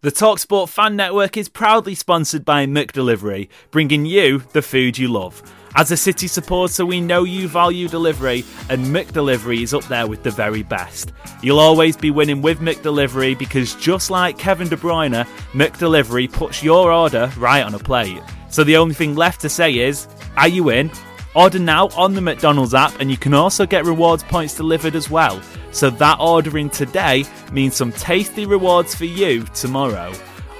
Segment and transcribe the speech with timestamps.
[0.00, 5.42] The Talksport Fan Network is proudly sponsored by McDelivery, bringing you the food you love.
[5.74, 10.22] As a City supporter, we know you value delivery, and McDelivery is up there with
[10.22, 11.12] the very best.
[11.42, 16.92] You'll always be winning with McDelivery because just like Kevin De Bruyne, McDelivery puts your
[16.92, 18.22] order right on a plate.
[18.50, 20.92] So the only thing left to say is, are you in?
[21.38, 25.08] Order now on the McDonald's app, and you can also get rewards points delivered as
[25.08, 25.40] well.
[25.70, 30.12] So that ordering today means some tasty rewards for you tomorrow.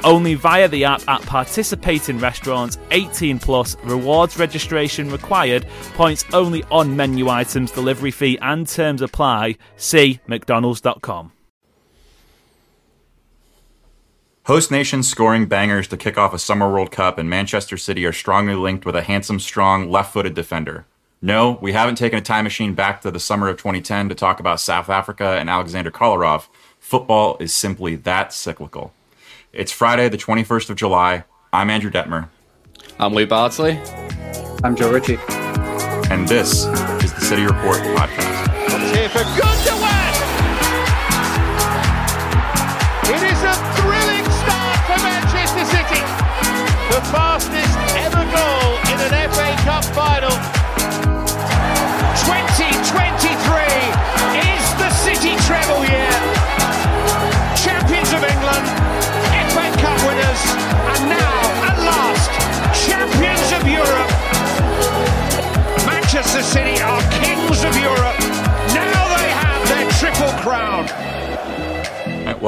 [0.05, 6.95] Only via the app at participating restaurants, 18 plus, rewards registration required, points only on
[6.95, 9.56] menu items, delivery fee and terms apply.
[9.75, 11.33] See McDonald's.com.
[14.48, 18.14] Host nations scoring bangers to kick off a Summer World Cup, and Manchester City are
[18.14, 20.86] strongly linked with a handsome, strong, left footed defender.
[21.20, 24.41] No, we haven't taken a time machine back to the summer of 2010 to talk
[24.41, 26.46] about South Africa and Aleksandar Kolarov.
[26.80, 28.94] Football is simply that cyclical.
[29.52, 31.24] It's Friday, the 21st of July.
[31.52, 32.30] I'm Andrew Dettmer,
[32.98, 33.78] I'm Lee Bardsley.
[34.64, 35.19] I'm Joe Ricci.
[36.10, 36.64] and this
[37.04, 38.96] is the City Report podcast.
[38.96, 39.88] here for Gundogan.
[39.92, 39.97] It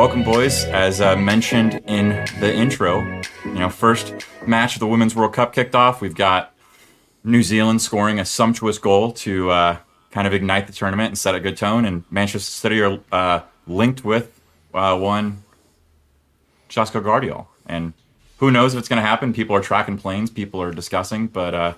[0.01, 0.65] welcome, boys.
[0.65, 2.09] As uh, mentioned in
[2.41, 3.03] the intro,
[3.45, 4.15] you know, first
[4.47, 6.01] match of the Women's World Cup kicked off.
[6.01, 6.55] We've got
[7.23, 9.77] New Zealand scoring a sumptuous goal to uh,
[10.11, 13.41] kind of ignite the tournament and set a good tone, and Manchester City are uh,
[13.67, 14.41] linked with
[14.73, 15.45] uh, one
[16.71, 17.49] Josko Gvardiol.
[17.67, 17.93] And
[18.39, 19.35] who knows if it's going to happen?
[19.35, 21.75] People are tracking planes, people are discussing, but uh,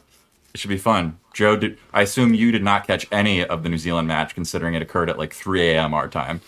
[0.54, 1.18] it should be fun.
[1.34, 4.74] Joe, did, I assume you did not catch any of the New Zealand match, considering
[4.74, 5.92] it occurred at like 3 a.m.
[5.92, 6.40] our time.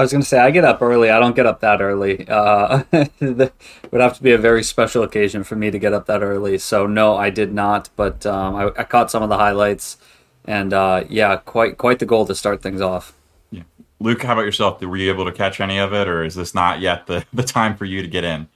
[0.00, 1.10] I was going to say I get up early.
[1.10, 2.26] I don't get up that early.
[2.26, 3.52] Uh, it
[3.90, 6.56] would have to be a very special occasion for me to get up that early.
[6.56, 7.90] So no, I did not.
[7.96, 9.98] But um, I, I caught some of the highlights,
[10.46, 13.12] and uh, yeah, quite quite the goal to start things off.
[13.50, 13.64] Yeah.
[13.98, 14.80] Luke, how about yourself?
[14.80, 17.42] Were you able to catch any of it, or is this not yet the, the
[17.42, 18.48] time for you to get in?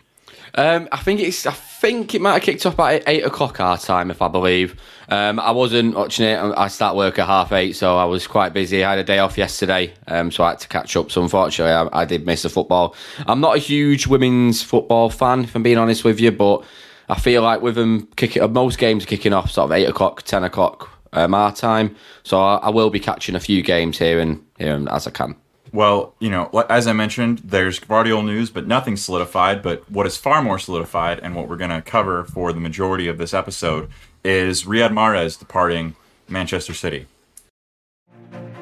[0.55, 1.47] Um, I think it's.
[1.47, 4.81] I think it might have kicked off at eight o'clock our time, if I believe.
[5.09, 6.39] Um, I wasn't watching it.
[6.39, 8.85] I start work at half eight, so I was quite busy.
[8.85, 11.11] I had a day off yesterday, um, so I had to catch up.
[11.11, 12.95] So unfortunately, I, I did miss the football.
[13.27, 16.65] I'm not a huge women's football fan, if I'm being honest with you, but
[17.09, 20.45] I feel like with them kicking, most games kicking off sort of eight o'clock, ten
[20.45, 21.97] o'clock um, our time.
[22.23, 25.11] So I, I will be catching a few games here and here and as I
[25.11, 25.37] can.
[25.75, 29.61] Well, you know, as I mentioned, there's Gvardiol news, but nothing solidified.
[29.61, 33.09] But what is far more solidified, and what we're going to cover for the majority
[33.09, 33.91] of this episode,
[34.23, 35.97] is Riyad Mahrez departing
[36.29, 37.07] Manchester City.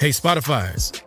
[0.00, 0.98] Hey, Spotifyers,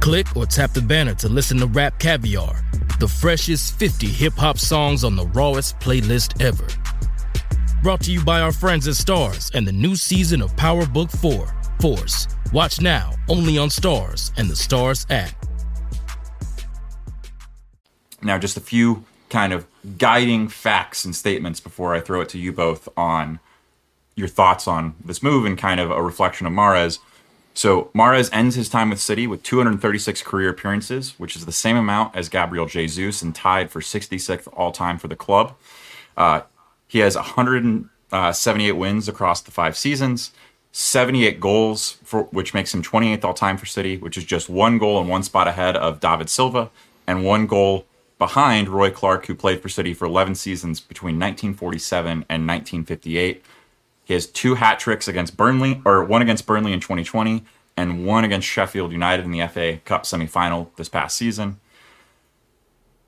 [0.00, 2.60] click or tap the banner to listen to Rap Caviar,
[2.98, 6.66] the freshest 50 hip hop songs on the rawest playlist ever.
[7.84, 11.12] Brought to you by our friends at Starz and the new season of Power Book
[11.12, 11.46] 4
[11.80, 12.26] Force.
[12.52, 15.46] Watch now only on Starz and the Starz app.
[18.20, 19.64] Now, just a few kind of
[19.96, 23.38] guiding facts and statements before I throw it to you both on
[24.16, 26.98] your thoughts on this move and kind of a reflection of Mahrez.
[27.54, 31.76] So Mahrez ends his time with City with 236 career appearances, which is the same
[31.76, 35.54] amount as Gabriel Jesus and tied for 66th all time for the club.
[36.16, 36.42] Uh,
[36.86, 40.32] he has 178 wins across the five seasons,
[40.72, 44.78] 78 goals, for, which makes him 28th all time for City, which is just one
[44.78, 46.70] goal and one spot ahead of David Silva,
[47.06, 47.86] and one goal
[48.18, 53.42] behind Roy Clarke, who played for City for 11 seasons between 1947 and 1958.
[54.10, 57.44] He has two hat tricks against Burnley, or one against Burnley in 2020,
[57.76, 61.60] and one against Sheffield United in the FA Cup semi-final this past season.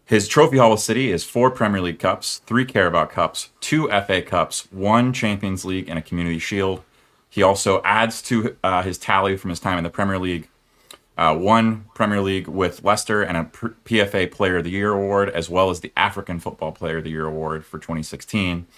[0.04, 4.22] His trophy haul with City is four Premier League Cups, three Carabao Cups, two FA
[4.22, 6.84] Cups, one Champions League, and a Community Shield.
[7.28, 10.50] He also adds to uh, his tally from his time in the Premier League
[11.18, 15.50] uh, one Premier League with Leicester and a PFA Player of the Year award, as
[15.50, 18.68] well as the African Football Player of the Year award for 2016,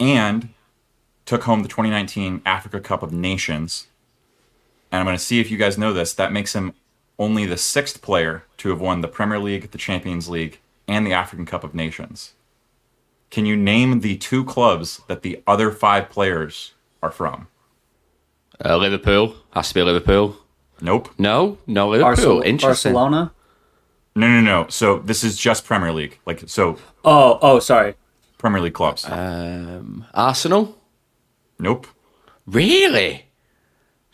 [0.00, 0.48] and
[1.32, 3.86] took home the 2019 Africa Cup of Nations.
[4.90, 6.12] And I'm going to see if you guys know this.
[6.12, 6.74] That makes him
[7.18, 11.14] only the sixth player to have won the Premier League, the Champions League, and the
[11.14, 12.34] African Cup of Nations.
[13.30, 17.48] Can you name the two clubs that the other five players are from?
[18.62, 20.36] Uh, Liverpool has to be Liverpool.
[20.82, 21.08] Nope.
[21.16, 22.40] No, no Liverpool.
[22.40, 22.92] Barcel- Interesting.
[22.92, 23.32] Barcelona.
[24.14, 24.66] No, no, no.
[24.68, 26.18] So this is just Premier League.
[26.26, 26.76] Like so.
[27.06, 27.94] Oh, oh, sorry.
[28.36, 29.06] Premier League clubs.
[29.06, 30.76] Um, Arsenal.
[31.62, 31.86] Nope.
[32.46, 33.26] Really?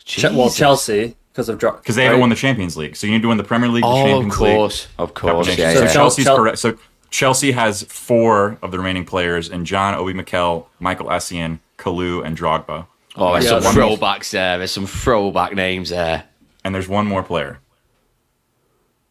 [0.05, 0.57] Che- well, Jesus.
[0.57, 3.37] Chelsea because of Because they haven't won the Champions League, so you need to win
[3.37, 5.91] the Premier League, the Oh, of course, League, of Cup of course, yeah, so yeah.
[5.93, 6.59] Chelsea's Chel- correct.
[6.59, 6.77] So
[7.09, 12.37] Chelsea has four of the remaining players, and John Obi Mikel, Michael Essien, Kalou, and
[12.37, 12.85] Drogba.
[13.15, 14.57] Oh, there's Yeah, some throwbacks there.
[14.59, 16.25] There's some throwback names there.
[16.63, 17.59] and there's one more player.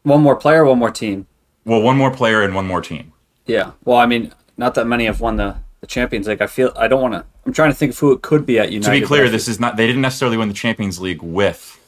[0.03, 1.27] One more player, one more team.
[1.65, 3.13] Well, one more player and one more team.
[3.47, 3.73] Yeah.
[3.85, 6.41] Well, I mean, not that many have won the, the Champions League.
[6.43, 7.25] I feel I don't want to.
[7.49, 8.93] I'm trying to think of who it could be at United.
[8.95, 9.79] to be clear, this is not.
[9.79, 11.81] They didn't necessarily win the Champions League with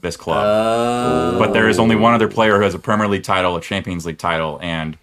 [0.00, 1.38] this club, Oh.
[1.38, 4.04] but there is only one other player who has a Premier League title, a Champions
[4.04, 4.98] League title, and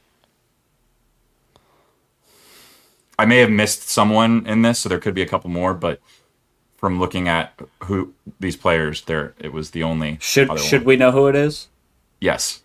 [3.18, 5.74] I may have missed someone in this, so there could be a couple more.
[5.74, 6.02] But
[6.76, 10.18] from looking at who these players, there it was the only.
[10.20, 10.86] should should one.
[10.88, 11.70] we know who it is?
[12.20, 12.62] Yes.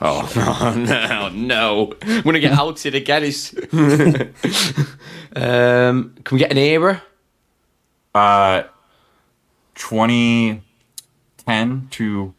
[0.00, 1.92] Oh, no, no.
[2.02, 3.24] I'm going to get outed again.
[3.24, 3.52] Is
[5.34, 7.02] um, can we get an era?
[8.14, 8.62] Uh,
[9.74, 12.34] 2010 to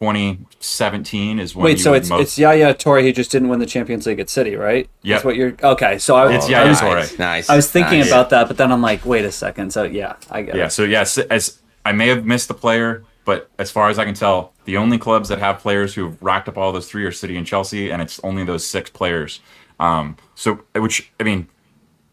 [0.00, 3.04] 2017 is when Wait, you so would it's most- it's Yaya Touré.
[3.04, 4.88] He just didn't win the Champions League at City, right?
[5.02, 5.14] Yep.
[5.16, 5.54] That's what you're.
[5.62, 7.18] Okay, so I, It's I Yaya was, Touré.
[7.18, 7.48] Nice.
[7.48, 8.08] I was thinking nice.
[8.08, 9.72] about that, but then I'm like, wait a second.
[9.72, 10.70] So yeah, I get Yeah, it.
[10.70, 14.14] so yes, as I may have missed the player, but as far as I can
[14.14, 17.36] tell, the only clubs that have players who've racked up all those three are City
[17.36, 19.40] and Chelsea, and it's only those six players.
[19.80, 21.48] Um, so, which I mean,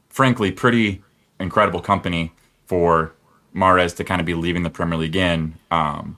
[0.10, 1.04] frankly, pretty
[1.40, 2.34] incredible company
[2.66, 3.14] for
[3.56, 5.56] Mahrez to kind of be leaving the Premier League in.
[5.70, 6.18] Um,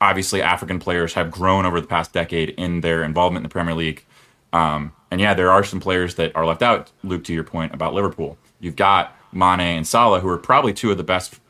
[0.00, 3.74] obviously, African players have grown over the past decade in their involvement in the Premier
[3.74, 4.04] League.
[4.52, 6.92] Um, and yeah, there are some players that are left out.
[7.02, 10.90] Luke, to your point about Liverpool, you've got Mane and Salah, who are probably two
[10.90, 11.40] of the best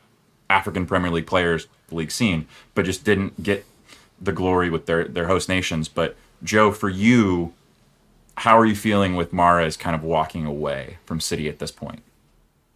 [0.49, 3.65] African Premier League players the league's seen, but just didn't get
[4.19, 5.87] the glory with their their host nations.
[5.87, 7.53] But Joe, for you,
[8.37, 12.01] how are you feeling with Mahrez kind of walking away from City at this point?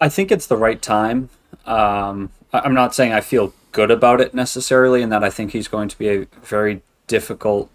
[0.02, 1.30] I think it's the right time.
[1.66, 5.68] Um, I'm not saying I feel good about it necessarily, and that I think he's
[5.68, 7.70] going to be a very difficult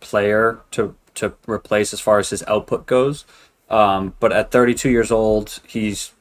[0.00, 3.24] player to to replace as far as his output goes.
[3.68, 6.12] Um, but at 32 years old, he's.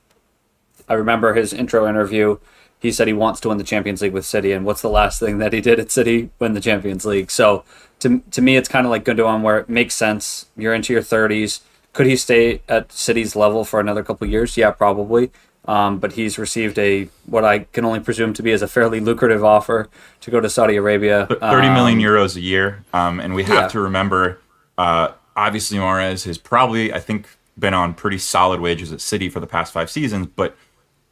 [0.89, 2.37] I remember his intro interview.
[2.79, 5.19] He said he wants to win the Champions League with City, and what's the last
[5.19, 6.29] thing that he did at City?
[6.39, 7.31] Win the Champions League.
[7.31, 7.63] So
[7.99, 10.45] to to me, it's kind of like Gundogan, where it makes sense.
[10.55, 11.61] You're into your 30s.
[11.93, 14.55] Could he stay at City's level for another couple years?
[14.57, 15.31] Yeah, probably.
[15.65, 18.99] Um, but he's received a what I can only presume to be as a fairly
[19.01, 19.89] lucrative offer
[20.21, 21.25] to go to Saudi Arabia.
[21.27, 23.67] Thirty million Um, euros a year, um, and we have yeah.
[23.69, 24.39] to remember.
[24.77, 27.27] Uh, obviously, Mahrez has probably, I think,
[27.59, 30.55] been on pretty solid wages at City for the past five seasons, but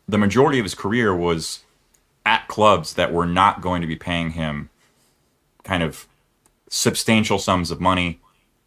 [0.08, 1.64] the majority of his career was
[2.26, 4.70] at clubs that were not going to be paying him
[5.64, 6.08] kind of
[6.70, 8.20] substantial sums of money.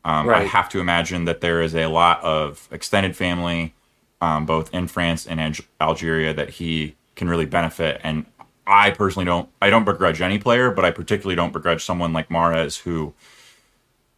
[0.04, 3.74] Um, I have to imagine that there is a lot of extended family,
[4.20, 8.00] um, both in France and Alg- Algeria, that he can really benefit.
[8.02, 8.26] And
[8.66, 12.28] I personally don't, I don't begrudge any player, but I particularly don't begrudge someone like
[12.28, 13.14] Mahrez who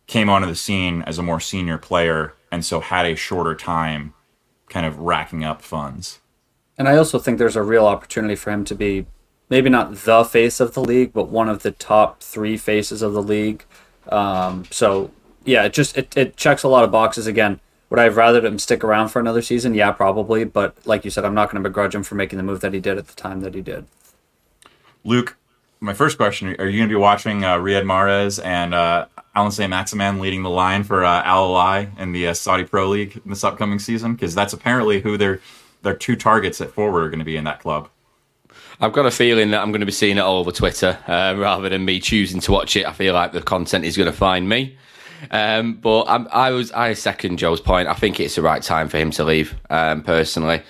[0.07, 4.13] came onto the scene as a more senior player and so had a shorter time
[4.69, 6.20] kind of racking up funds.
[6.81, 9.05] And I also think there's a real opportunity for him to be
[9.51, 13.13] maybe not the face of the league, but one of the top three faces of
[13.13, 13.67] the league.
[14.09, 15.11] Um, so
[15.45, 17.27] yeah, it just it, it checks a lot of boxes.
[17.27, 17.61] Again,
[17.91, 19.75] would I have rather him stick around for another season?
[19.75, 20.45] Yeah, probably.
[20.45, 22.73] But like you said, I'm not going to begrudge him for making the move that
[22.73, 23.85] he did at the time that he did.
[25.05, 25.37] Luke,
[25.81, 29.53] my first question: Are you going to be watching uh, Riyad Mahrez and uh, Allan
[29.53, 33.79] Saint-Maximin leading the line for uh, Al-Ahli in the uh, Saudi Pro League this upcoming
[33.79, 34.15] season?
[34.15, 35.41] Because that's apparently who their
[35.83, 37.89] their two targets at forward are going to be in that club.
[38.81, 41.35] I've got a feeling that I'm going to be seeing it all over Twitter uh,
[41.37, 42.87] rather than me choosing to watch it.
[42.87, 44.77] I feel like the content is going to find me.
[45.31, 47.89] Um, but I'm, i was I second Joe's point.
[47.89, 49.55] I think it's the right time for him to leave.
[49.69, 50.63] Um, personally,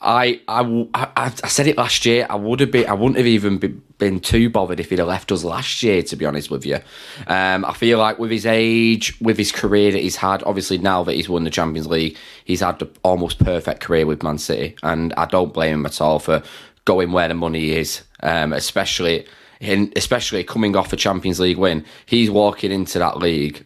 [0.00, 2.26] I, I, I, I said it last year.
[2.28, 2.88] I would have been.
[2.88, 6.02] I wouldn't have even been, been too bothered if he'd have left us last year.
[6.02, 6.78] To be honest with you,
[7.26, 11.04] um, I feel like with his age, with his career that he's had, obviously now
[11.04, 14.76] that he's won the Champions League, he's had the almost perfect career with Man City,
[14.82, 16.42] and I don't blame him at all for
[16.84, 19.26] going where the money is, um, especially.
[19.60, 23.64] In, especially coming off a Champions League win, he's walking into that league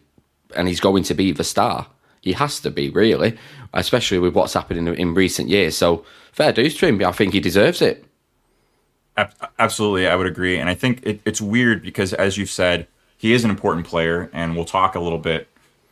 [0.55, 1.87] and he's going to be the star.
[2.21, 3.37] He has to be, really,
[3.73, 5.77] especially with what's happened in, in recent years.
[5.77, 7.03] So, fair dues to him.
[7.03, 8.05] I think he deserves it.
[9.57, 10.57] Absolutely, I would agree.
[10.57, 14.29] And I think it, it's weird because, as you've said, he is an important player,
[14.33, 15.47] and we'll talk a little bit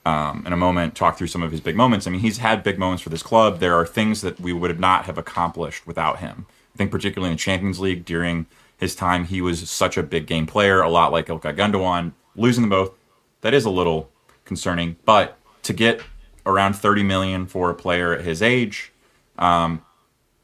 [0.06, 2.08] um, in a moment, talk through some of his big moments.
[2.08, 3.60] I mean, he's had big moments for this club.
[3.60, 6.46] There are things that we would not have accomplished without him.
[6.74, 8.46] I think, particularly in the Champions League during
[8.78, 12.14] his time, he was such a big game player, a lot like Ilkay Gundogan.
[12.36, 12.94] Losing them both,
[13.42, 14.10] that is a little
[14.46, 14.96] concerning.
[15.04, 16.02] But to get
[16.46, 18.94] around 30 million for a player at his age,
[19.38, 19.84] um,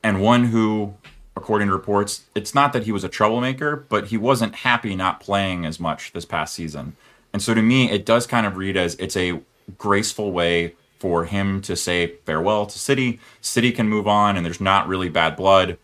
[0.03, 0.95] and one who,
[1.35, 5.19] according to reports, it's not that he was a troublemaker, but he wasn't happy not
[5.19, 6.95] playing as much this past season.
[7.31, 9.41] And so to me, it does kind of read as it's a
[9.77, 13.19] graceful way for him to say farewell to City.
[13.41, 15.77] City can move on, and there's not really bad blood.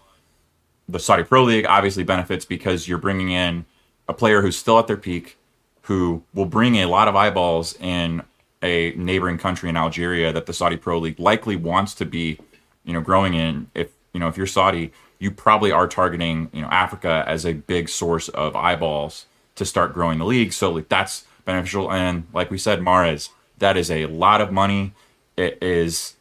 [0.88, 3.66] The Saudi Pro League obviously benefits because you're bringing in
[4.08, 5.38] a player who's still at their peak,
[5.84, 8.24] who will bring a lot of eyeballs in
[8.62, 12.40] a neighboring country in Algeria that the Saudi Pro League likely wants to be,
[12.84, 13.70] you know, growing in.
[13.74, 17.54] If you know, if you're Saudi, you probably are targeting, you know, Africa as a
[17.54, 20.54] big source of eyeballs to start growing the league.
[20.54, 21.92] So like that's beneficial.
[21.92, 24.94] And like we said, Mahrez, that is a lot of money.
[25.36, 26.16] It is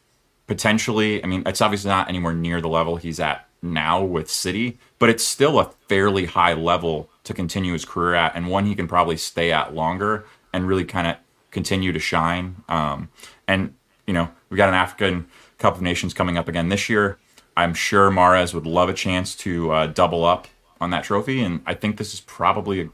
[0.47, 4.77] potentially, I mean, it's obviously not anywhere near the level he's at now with City,
[4.99, 8.75] but it's still a fairly high level to continue his career at, and one he
[8.75, 11.17] can probably stay at longer and really kind of
[11.51, 12.57] continue to shine.
[12.67, 13.09] Um,
[13.47, 13.73] and
[14.07, 15.27] you know, we got an African
[15.59, 17.19] Cup of Nations coming up again this year.
[17.59, 20.47] I'm sure Mahrez would love a chance to uh, double up
[20.79, 22.89] on that trophy, and I think this is probably a,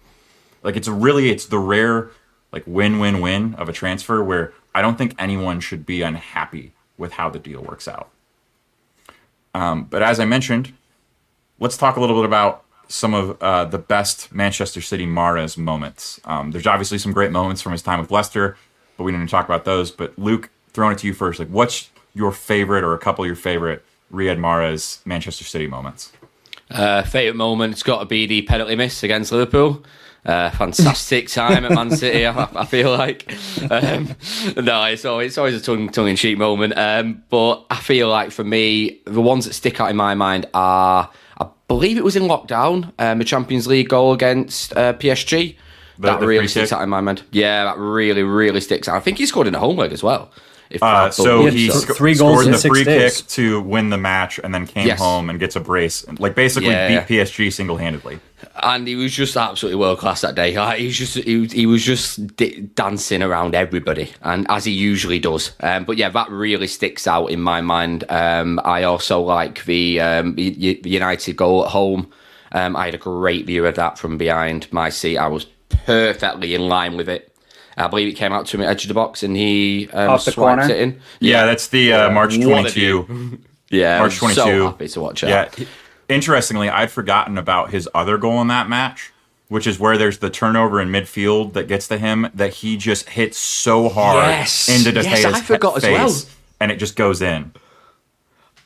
[0.63, 2.09] like it's really it's the rare
[2.51, 7.29] like win-win-win of a transfer where I don't think anyone should be unhappy with how
[7.29, 8.09] the deal works out.
[9.53, 10.73] Um, but as I mentioned,
[11.59, 16.19] let's talk a little bit about some of uh, the best Manchester City Mahrez moments.
[16.25, 18.57] Um, there's obviously some great moments from his time with Leicester,
[18.97, 19.91] but we didn't talk about those.
[19.91, 23.27] But Luke, throwing it to you first, like what's your favorite or a couple of
[23.27, 26.11] your favorite Riyad Mahrez Manchester City moments?
[26.69, 29.83] Uh, favorite moment, it's got to be the penalty miss against Liverpool.
[30.25, 32.25] Uh, fantastic time at Man City.
[32.25, 33.31] I, I feel like
[33.69, 34.15] um,
[34.57, 36.73] no, it's always, it's always a tongue tongue in cheek moment.
[36.75, 40.47] Um, but I feel like for me, the ones that stick out in my mind
[40.55, 45.55] are I believe it was in lockdown, um, the Champions League goal against uh, PSG.
[45.97, 47.23] The, that the really sticks out in my mind.
[47.31, 48.97] Yeah, that really, really sticks out.
[48.97, 50.31] I think he scored in a home leg as well.
[50.81, 53.17] Uh, so he sc- three goals scored the free days.
[53.17, 54.99] kick to win the match, and then came yes.
[54.99, 56.05] home and gets a brace.
[56.19, 57.05] Like basically yeah.
[57.05, 58.19] beat PSG single handedly.
[58.61, 60.55] And he was just absolutely world class that day.
[60.55, 64.71] Like, he was just he, he was just d- dancing around everybody, and as he
[64.71, 65.53] usually does.
[65.61, 68.03] Um, but yeah, that really sticks out in my mind.
[68.09, 72.11] Um, I also like the, um, the United goal at home.
[72.51, 75.17] Um, I had a great view of that from behind my seat.
[75.17, 77.34] I was perfectly in line with it.
[77.77, 80.11] I believe it came out to him at edge of the box and he um,
[80.11, 80.73] Off the swiped corner.
[80.73, 80.91] it in.
[81.19, 83.39] Yeah, yeah that's the uh, March 22.
[83.69, 84.41] yeah, March 22.
[84.41, 85.29] So happy to watch it.
[85.29, 85.49] Yeah.
[86.07, 89.11] Interestingly, I'd forgotten about his other goal in that match,
[89.49, 93.09] which is where there's the turnover in midfield that gets to him that he just
[93.09, 94.69] hits so hard yes.
[94.69, 96.33] into De Gea's yes, I forgot face, as well.
[96.59, 97.51] and it just goes in.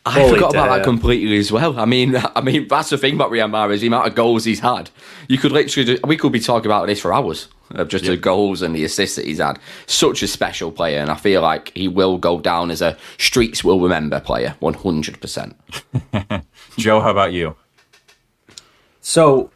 [0.09, 1.79] I Holy forgot about that completely as well.
[1.79, 4.59] I mean, I mean that's the thing about Riyad Mahrez, the amount of goals he's
[4.59, 4.89] had.
[5.27, 8.13] You could literally, we could be talking about this for hours of just yep.
[8.13, 9.59] the goals and the assists that he's had.
[9.85, 13.63] Such a special player, and I feel like he will go down as a streets
[13.63, 15.55] will remember player, one hundred percent.
[16.77, 17.55] Joe, how about you?
[19.01, 19.51] So,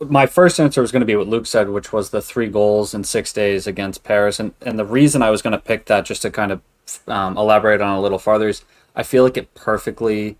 [0.00, 2.94] my first answer was going to be what Luke said, which was the three goals
[2.94, 6.06] in six days against Paris, and and the reason I was going to pick that,
[6.06, 6.62] just to kind of
[7.06, 8.64] um, elaborate on a little farther, is
[8.96, 10.36] I feel like it perfectly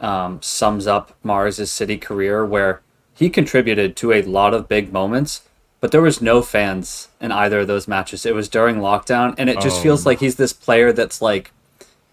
[0.00, 2.80] um, sums up Mahrez's City career, where
[3.14, 5.42] he contributed to a lot of big moments
[5.80, 8.26] but there was no fans in either of those matches.
[8.26, 9.82] It was during lockdown, and it just oh.
[9.82, 11.52] feels like he's this player that's like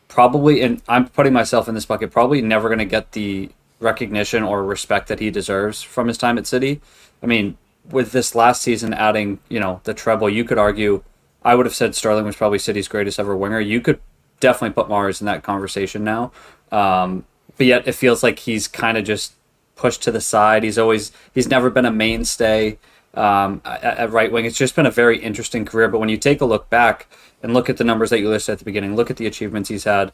[0.07, 3.49] probably, and I'm putting myself in this bucket, probably never going to get the
[3.79, 6.79] recognition or respect that he deserves from his time at City.
[7.23, 7.57] I mean,
[7.89, 11.03] with this last season adding, you know, the treble, you could argue
[11.43, 13.59] I would have said Sterling was probably City's greatest ever winger.
[13.59, 13.99] You could
[14.39, 16.31] definitely put Mahrez in that conversation now.
[16.71, 17.25] Um,
[17.57, 19.33] but yet it feels like he's kind of just
[19.75, 20.63] pushed to the side.
[20.63, 22.77] He's always he's never been a mainstay
[23.13, 24.45] um, at, at, right wing.
[24.45, 25.87] It's just been a very interesting career.
[25.87, 27.07] But when you take a look back
[27.41, 29.69] and look at the numbers that you listed at the beginning, look at the achievements
[29.69, 30.11] he's had.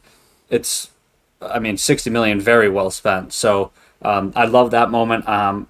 [0.49, 0.91] It's,
[1.41, 3.33] I mean, sixty million, very well spent.
[3.33, 5.27] So um, I love that moment.
[5.27, 5.67] Um,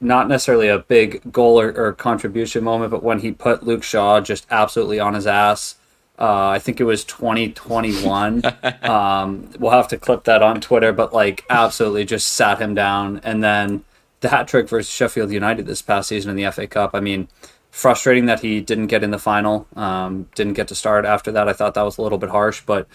[0.00, 4.20] not necessarily a big goal or, or, contribution moment, but when he put Luke Shaw
[4.20, 5.74] just absolutely on his ass.
[6.18, 8.42] Uh, I think it was 2021.
[8.82, 13.20] um, we'll have to clip that on Twitter, but like absolutely just sat him down.
[13.22, 13.84] And then
[14.20, 16.90] the hat trick versus Sheffield United this past season in the FA Cup.
[16.94, 17.28] I mean,
[17.70, 21.48] frustrating that he didn't get in the final, um, didn't get to start after that.
[21.48, 22.88] I thought that was a little bit harsh, but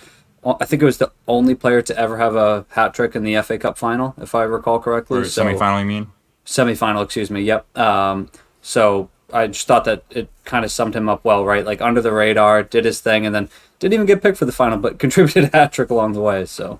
[0.46, 3.42] I think it was the only player to ever have a hat trick in the
[3.42, 5.22] FA Cup final, if I recall correctly.
[5.22, 6.08] Or so, semifinal, you mean?
[6.46, 7.42] Semifinal, excuse me.
[7.44, 7.77] Yep.
[7.77, 8.30] Um,
[8.62, 11.66] so I just thought that it kind of summed him up well, right?
[11.66, 13.50] Like under the radar, did his thing, and then
[13.80, 16.46] didn't even get picked for the final, but contributed a hat trick along the way.
[16.46, 16.80] So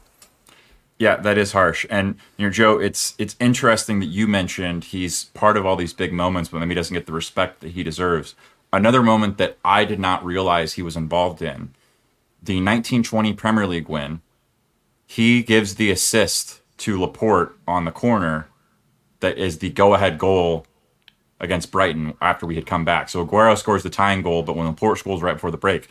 [1.00, 1.86] yeah, that is harsh.
[1.89, 5.93] And you know, Joe, it's it's interesting that you mentioned he's part of all these
[5.93, 8.36] big moments, but maybe doesn't get the respect that he deserves.
[8.72, 11.74] Another moment that I did not realize he was involved in,
[12.41, 14.22] the 1920 Premier League win.
[15.05, 18.48] He gives the assist to Laporte on the corner
[19.19, 20.65] that is the go-ahead goal
[21.39, 23.09] against Brighton after we had come back.
[23.09, 25.89] So Aguero scores the tying goal, but when Laporte scores right before the break,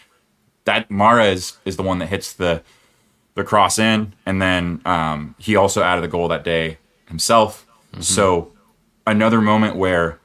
[0.65, 2.63] that Mahrez is the one that hits the
[3.35, 7.67] the cross in, and then um, he also added the goal that day himself.
[7.93, 8.03] Mm-hmm.
[8.03, 8.53] So
[9.07, 10.21] another moment where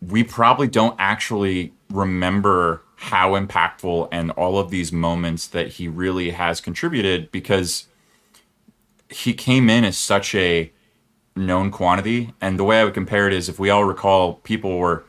[0.00, 6.30] we probably don't actually remember how impactful and all of these moments that he really
[6.30, 7.86] has contributed because
[9.10, 10.72] he came in as such a
[11.34, 12.32] known quantity.
[12.40, 15.04] And the way I would compare it is if we all recall, people were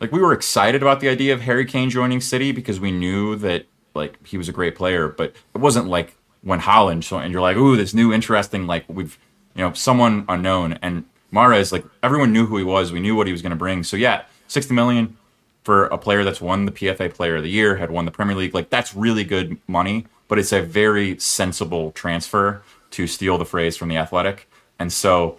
[0.00, 3.36] like, we were excited about the idea of Harry Kane joining City because we knew
[3.36, 7.32] that like he was a great player, but it wasn't like when Haaland so and
[7.32, 9.18] you're like, ooh, this new interesting, like we've,
[9.54, 10.78] you know, someone unknown.
[10.82, 12.92] And Mahrez, like everyone knew who he was.
[12.92, 13.82] We knew what he was going to bring.
[13.82, 15.16] So yeah, 60 million
[15.64, 18.36] for a player that's won the PFA Player of the Year, had won the Premier
[18.36, 20.06] League, like that's really good money.
[20.28, 24.48] But it's a very sensible transfer to steal the phrase from the Athletic.
[24.78, 25.38] And so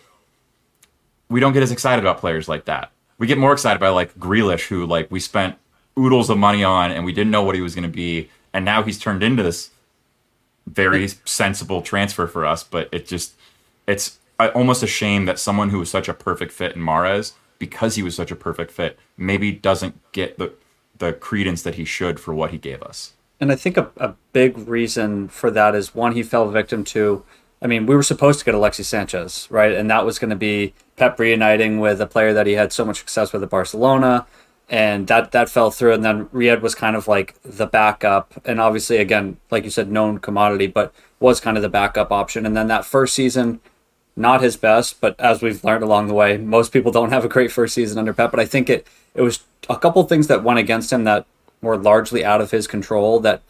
[1.29, 2.91] we don't get as excited about players like that.
[3.17, 5.55] We get more excited by like Grealish, who like we spent
[5.97, 8.63] oodles of money on and we didn't know what he was going to be, and
[8.63, 9.71] now he's turned into this
[10.67, 12.63] very sensible transfer for us.
[12.63, 13.33] But it just
[13.87, 17.95] it's almost a shame that someone who was such a perfect fit in Mahrez, because
[17.95, 20.53] he was such a perfect fit, maybe doesn't get the
[20.97, 23.13] the credence that he should for what he gave us.
[23.39, 27.23] And I think a, a big reason for that is one, he fell victim to.
[27.61, 29.73] I mean, we were supposed to get Alexis Sanchez, right?
[29.73, 32.85] And that was going to be Pep reuniting with a player that he had so
[32.85, 34.27] much success with at Barcelona
[34.69, 35.93] and that that fell through.
[35.93, 39.91] And then Riyad was kind of like the backup, and obviously, again, like you said,
[39.91, 42.45] known commodity, but was kind of the backup option.
[42.45, 43.59] And then that first season,
[44.15, 47.29] not his best, but as we've learned along the way, most people don't have a
[47.29, 48.31] great first season under Pep.
[48.31, 51.25] But I think it it was a couple things that went against him that
[51.61, 53.41] were largely out of his control that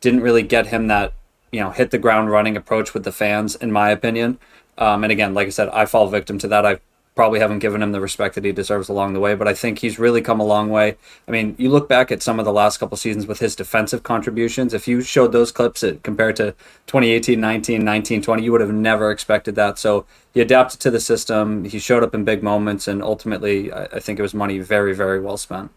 [0.00, 1.14] didn't really get him that
[1.52, 4.38] you know hit the ground running approach with the fans, in my opinion.
[4.78, 6.66] Um, and again, like I said, I fall victim to that.
[6.66, 6.80] I
[7.16, 9.78] probably haven't given him the respect that he deserves along the way, but I think
[9.78, 10.96] he's really come a long way.
[11.26, 14.02] I mean, you look back at some of the last couple seasons with his defensive
[14.02, 16.52] contributions, if you showed those clips at, compared to
[16.86, 19.78] 2018, 19, 19, 20, you would have never expected that.
[19.78, 20.04] So
[20.34, 23.98] he adapted to the system, he showed up in big moments, and ultimately, I, I
[23.98, 25.70] think it was money very, very well spent.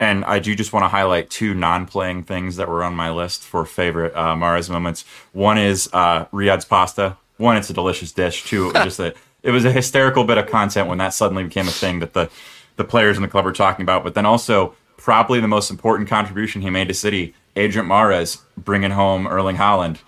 [0.00, 3.42] And I do just want to highlight two non-playing things that were on my list
[3.42, 5.04] for favorite uh, Mahrez moments.
[5.32, 7.16] One is uh, Riyad's pasta.
[7.36, 8.44] One, it's a delicious dish.
[8.44, 11.72] Two, just a it was a hysterical bit of content when that suddenly became a
[11.72, 12.30] thing that the
[12.76, 14.02] the players in the club were talking about.
[14.02, 18.90] But then also probably the most important contribution he made to City, Adrian Mahrez bringing
[18.90, 19.98] home Erling Haaland,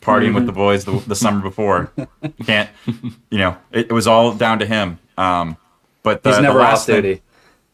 [0.00, 0.34] partying mm-hmm.
[0.36, 1.92] with the boys the, the summer before.
[2.46, 2.70] Can't
[3.30, 3.56] you know?
[3.70, 4.98] It, it, was all down to him.
[5.16, 5.56] Um,
[6.02, 7.14] but the, he's never the off duty.
[7.14, 7.22] Thing,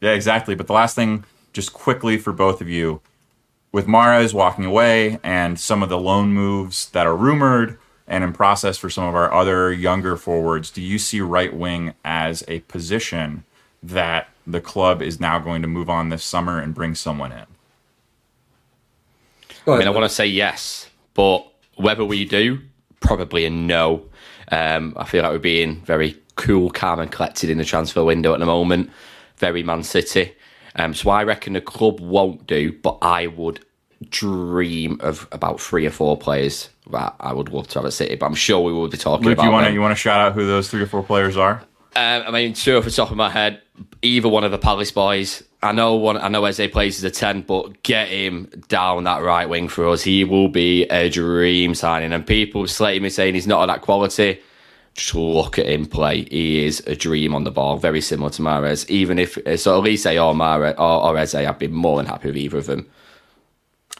[0.00, 0.54] yeah, exactly.
[0.54, 1.24] But the last thing,
[1.56, 3.00] just quickly for both of you,
[3.72, 8.34] with Mahrez walking away and some of the loan moves that are rumored and in
[8.34, 12.60] process for some of our other younger forwards, do you see right wing as a
[12.60, 13.42] position
[13.82, 17.46] that the club is now going to move on this summer and bring someone in?
[19.66, 22.60] I mean, I want to say yes, but whether we do,
[23.00, 24.04] probably a no.
[24.52, 28.34] Um, I feel like we're being very cool, calm, and collected in the transfer window
[28.34, 28.90] at the moment.
[29.38, 30.34] Very Man City.
[30.76, 33.64] Um, so I reckon the club won't do, but I would
[34.10, 38.14] dream of about three or four players that I would love to have at City,
[38.14, 40.00] but I'm sure we will be talking Luke, about you want to you want to
[40.00, 41.62] shout out who those three or four players are?
[41.96, 43.62] Um, I mean, two off the top of my head,
[44.02, 45.42] either one of the Palace boys.
[45.62, 46.18] I know one.
[46.18, 49.88] I know Eze plays as a ten, but get him down that right wing for
[49.88, 50.02] us.
[50.02, 52.12] He will be a dream signing.
[52.12, 54.40] And people slating me saying he's not of that quality.
[54.96, 56.22] Just look at him play.
[56.24, 58.88] He is a dream on the ball, very similar to Mahrez.
[58.88, 62.36] Even if so, Olise or Mahrez or, or Eze, I'd be more than happy with
[62.38, 62.86] either of them.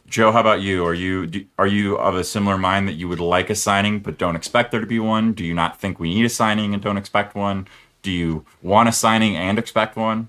[0.08, 0.86] Joe, how about you?
[0.86, 3.98] Are you do, are you of a similar mind that you would like a signing
[3.98, 5.32] but don't expect there to be one?
[5.32, 7.68] Do you not think we need a signing and don't expect one?
[8.02, 10.28] Do you want a signing and expect one?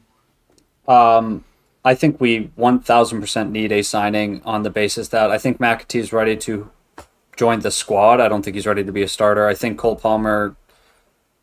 [0.88, 1.45] Um,
[1.86, 6.12] I think we 1000% need a signing on the basis that I think McAtee is
[6.12, 6.69] ready to
[7.38, 8.19] join the squad.
[8.19, 9.47] I don't think he's ready to be a starter.
[9.47, 10.56] I think Cole Palmer.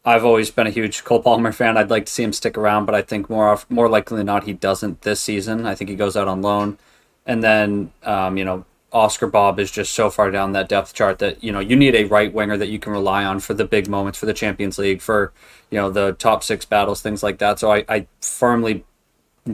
[0.04, 1.78] I've always been a huge Cole Palmer fan.
[1.78, 4.26] I'd like to see him stick around, but I think more off, more likely than
[4.26, 5.64] not he doesn't this season.
[5.64, 6.76] I think he goes out on loan,
[7.24, 11.18] and then um, you know Oscar Bobb is just so far down that depth chart
[11.20, 13.64] that you know you need a right winger that you can rely on for the
[13.64, 15.32] big moments, for the Champions League, for
[15.70, 17.58] you know the top six battles, things like that.
[17.58, 18.84] So I, I firmly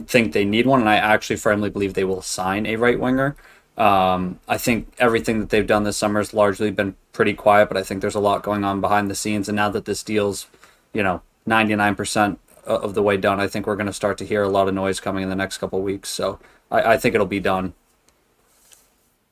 [0.07, 3.37] think they need one, and I actually firmly believe they will sign a right winger.
[3.81, 7.79] Um, I think everything that they've done this summer has largely been pretty quiet, but
[7.79, 9.49] I think there's a lot going on behind the scenes.
[9.49, 10.49] And now that this deal's,
[10.93, 14.43] you know, 99% of the way done, I think we're going to start to hear
[14.43, 16.11] a lot of noise coming in the next couple weeks.
[16.11, 16.39] So
[16.71, 17.73] I, I think it'll be done.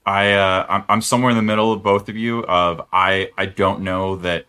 [0.07, 2.43] I uh, I'm, I'm somewhere in the middle of both of you.
[2.45, 4.47] Of I I don't know that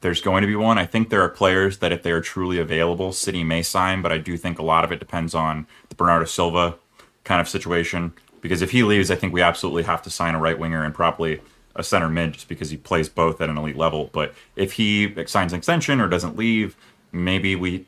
[0.00, 0.78] there's going to be one.
[0.78, 4.10] I think there are players that if they are truly available, City may sign, but
[4.10, 6.74] I do think a lot of it depends on the Bernardo Silva
[7.22, 8.14] kind of situation.
[8.40, 10.94] Because if he leaves, I think we absolutely have to sign a right winger and
[10.94, 11.40] probably
[11.74, 14.10] a center mid, just because he plays both at an elite level.
[14.12, 16.76] But if he signs an extension or doesn't leave,
[17.12, 17.86] maybe we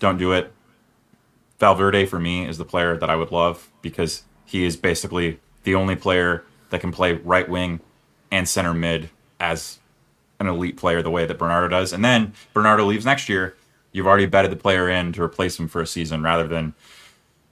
[0.00, 0.52] don't do it.
[1.58, 5.74] Valverde for me is the player that I would love because he is basically the
[5.74, 7.80] only player that can play right wing
[8.30, 9.78] and center mid as
[10.40, 11.92] an elite player the way that Bernardo does.
[11.92, 13.56] And then Bernardo leaves next year,
[13.92, 16.74] you've already betted the player in to replace him for a season rather than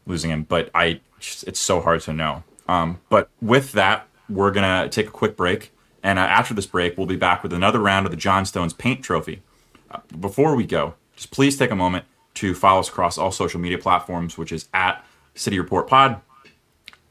[0.07, 0.43] losing him.
[0.43, 1.01] But I,
[1.47, 2.45] it's so hard to know.
[2.69, 6.97] Um, but with that, we're gonna take a quick break, and uh, after this break,
[6.97, 9.43] we'll be back with another round of the John Stones Paint Trophy.
[9.91, 12.05] Uh, before we go, just please take a moment
[12.35, 15.05] to follow us across all social media platforms, which is at
[15.35, 16.21] City Report Pod.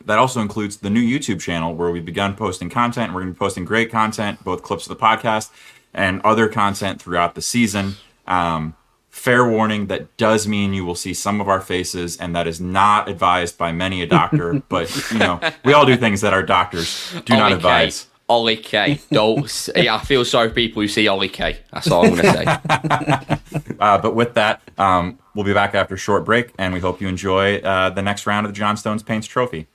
[0.06, 3.14] That also includes the new YouTube channel where we've begun posting content.
[3.14, 5.52] We're going to be posting great content, both clips of the podcast
[5.94, 7.96] and other content throughout the season.
[8.26, 8.76] Um,
[9.10, 12.62] fair warning that does mean you will see some of our faces, and that is
[12.62, 14.62] not advised by many a doctor.
[14.70, 17.56] but you know, we all do things that our doctors do not Ollie K.
[17.56, 18.08] advise.
[18.30, 19.00] Ollie K.
[19.12, 19.46] Don't.
[19.46, 21.58] s- I feel sorry for people who see Ollie K.
[21.74, 23.36] That's all I'm going to say.
[23.80, 27.00] Uh, but with that, um, we'll be back after a short break, and we hope
[27.00, 29.68] you enjoy uh, the next round of the John Stones Paints Trophy.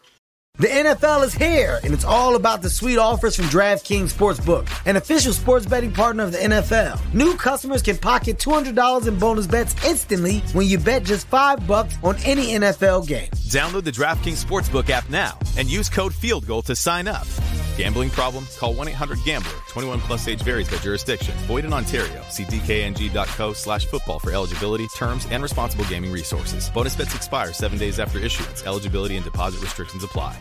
[0.56, 4.94] The NFL is here, and it's all about the sweet offers from DraftKings Sportsbook, an
[4.94, 7.12] official sports betting partner of the NFL.
[7.12, 11.96] New customers can pocket $200 in bonus bets instantly when you bet just 5 bucks
[12.04, 13.28] on any NFL game.
[13.50, 17.26] Download the DraftKings Sportsbook app now and use code FieldGoal to sign up.
[17.76, 18.46] Gambling problem?
[18.56, 19.58] Call 1-800-GAMBLER.
[19.68, 21.34] 21 plus age varies by jurisdiction.
[21.48, 22.22] Void in Ontario.
[22.30, 26.70] See dkng.co slash football for eligibility, terms, and responsible gaming resources.
[26.70, 28.64] Bonus bets expire seven days after issuance.
[28.64, 30.40] Eligibility and deposit restrictions apply.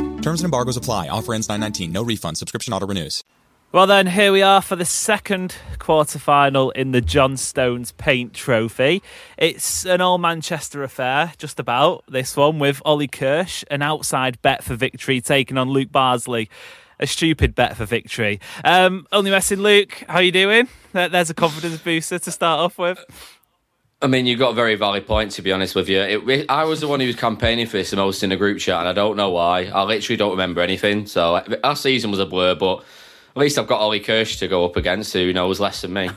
[0.21, 1.07] Terms and embargoes apply.
[1.07, 1.91] Offer ends 919.
[1.91, 2.37] No refund.
[2.37, 3.23] Subscription auto renews.
[3.71, 8.33] Well, then, here we are for the second quarter final in the John Stones Paint
[8.33, 9.01] Trophy.
[9.37, 14.61] It's an all Manchester affair, just about, this one, with Ollie Kirsch, an outside bet
[14.61, 16.49] for victory, taking on Luke Bardsley.
[16.99, 18.41] A stupid bet for victory.
[18.65, 20.03] Um, only messing, Luke.
[20.07, 20.67] How are you doing?
[20.91, 23.03] There's a confidence booster to start off with.
[24.03, 25.99] I mean, you've got a very valid point, to be honest with you.
[26.01, 28.57] It, I was the one who was campaigning for this the most in the group
[28.57, 29.65] chat, and I don't know why.
[29.65, 31.05] I literally don't remember anything.
[31.05, 32.79] So our season was a blur, but
[33.35, 36.09] at least I've got Ollie Kirsch to go up against, who knows less than me.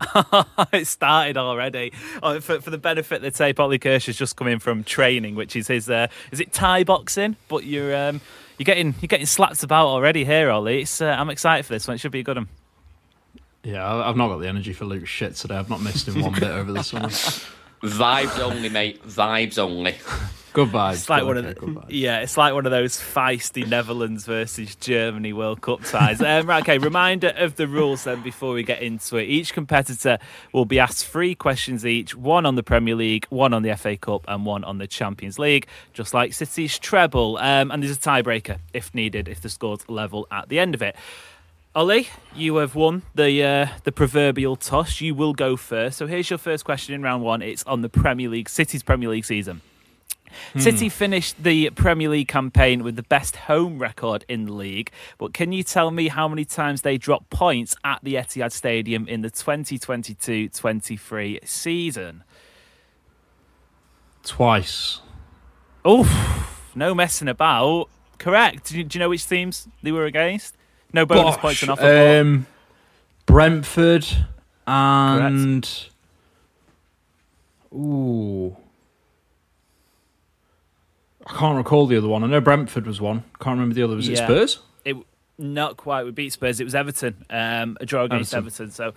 [0.72, 1.92] it started already.
[2.22, 4.84] Oh, for, for the benefit of the tape, Ollie Kirsch has just come in from
[4.84, 5.90] training, which is his.
[5.90, 7.36] Uh, is it Thai boxing?
[7.48, 8.20] But you're um,
[8.56, 10.86] you're getting you're getting slapped about already here, Ollie.
[11.00, 11.96] Uh, I'm excited for this one.
[11.96, 12.48] It should be a good one.
[13.62, 15.56] Yeah, I- I've not got the energy for Luke's shit today.
[15.56, 17.08] I've not missed him one bit over the summer.
[17.82, 19.02] Vibes only, mate.
[19.06, 19.96] Vibes only.
[20.52, 20.94] Good vibes.
[20.94, 21.86] It's like good, one okay, of the, vibes.
[21.90, 26.20] yeah, it's like one of those feisty Netherlands versus Germany World Cup ties.
[26.20, 29.28] um, right, okay, reminder of the rules then before we get into it.
[29.28, 30.18] Each competitor
[30.52, 33.96] will be asked three questions each: one on the Premier League, one on the FA
[33.96, 35.68] Cup, and one on the Champions League.
[35.92, 40.26] Just like City's treble, um, and there's a tiebreaker if needed if the scores level
[40.32, 40.96] at the end of it.
[41.72, 45.00] Ollie, you have won the uh, the proverbial toss.
[45.00, 45.98] You will go first.
[45.98, 47.42] So here's your first question in round one.
[47.42, 49.62] It's on the Premier League, City's Premier League season.
[50.56, 55.34] City finished the Premier League campaign with the best home record in the league, but
[55.34, 59.22] can you tell me how many times they dropped points at the Etihad Stadium in
[59.22, 62.22] the 2022-23 season?
[64.22, 65.00] Twice.
[65.84, 67.88] Oh, no messing about.
[68.18, 68.68] Correct.
[68.68, 70.54] Do you, do you know which teams they were against?
[70.92, 71.80] No bonus Gosh, points enough.
[71.80, 72.46] Um,
[73.26, 74.06] Brentford
[74.66, 75.68] and
[77.72, 78.56] ooh,
[81.26, 82.24] I can't recall the other one.
[82.24, 83.24] I know Brentford was one.
[83.40, 83.96] Can't remember the other.
[83.96, 84.58] Was it Spurs?
[85.40, 86.04] It not quite.
[86.04, 86.60] We beat Spurs.
[86.60, 87.24] It was Everton.
[87.30, 88.66] Um, a draw against Everton.
[88.66, 88.70] Everton.
[88.70, 88.92] So,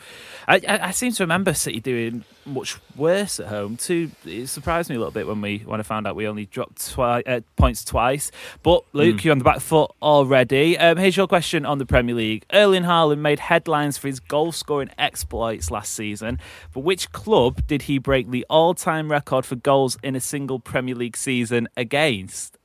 [0.48, 4.12] I, I, I seem to remember City doing much worse at home too.
[4.26, 6.92] It surprised me a little bit when we when I found out we only dropped
[6.92, 8.32] twi- uh, points twice.
[8.64, 9.24] But Luke, Mm.
[9.24, 10.78] you're on the back foot already.
[10.78, 12.46] Um, here's your question on the Premier League.
[12.52, 16.40] Erling Haaland made headlines for his goal scoring exploits last season.
[16.74, 20.60] But which club did he break the all time record for goals in a single
[20.60, 22.58] Premier League season against?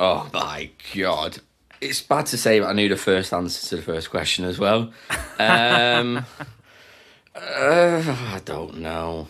[0.00, 1.38] Oh my god.
[1.80, 4.58] It's bad to say, but I knew the first answer to the first question as
[4.58, 4.92] well.
[5.38, 6.18] Um,
[7.34, 9.28] uh, I don't know.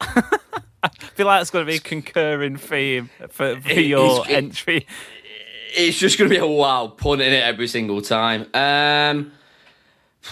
[0.00, 4.32] I feel like it's going to be a concurring theme for, for It- your it-
[4.32, 4.86] entry.
[5.76, 8.46] It's just going to be a wild punt in it every single time.
[8.54, 9.32] Um,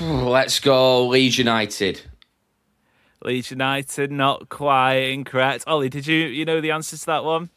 [0.01, 2.01] let's go Leeds United.
[3.25, 5.65] Leeds United, not quite incorrect.
[5.67, 7.51] Ollie, did you you know the answers to that one?